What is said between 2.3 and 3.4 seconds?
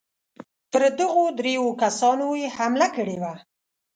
یې حمله کړې وه.